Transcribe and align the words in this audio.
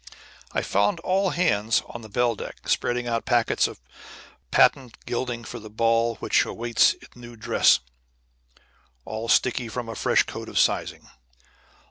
I 0.51 0.63
found 0.63 0.99
all 1.01 1.29
hands 1.29 1.83
on 1.85 2.01
the 2.01 2.09
"bell 2.09 2.33
deck" 2.35 2.67
spreading 2.67 3.07
out 3.07 3.23
packets 3.23 3.67
of 3.67 3.79
patent 4.49 4.97
gilding 5.05 5.43
for 5.43 5.59
the 5.59 5.69
ball 5.69 6.15
which 6.15 6.43
awaited 6.43 7.03
its 7.03 7.15
new 7.15 7.35
dress, 7.35 7.81
all 9.05 9.29
sticky 9.29 9.67
from 9.69 9.87
a 9.87 9.93
fresh 9.93 10.23
coat 10.23 10.49
of 10.49 10.57
sizing. 10.57 11.07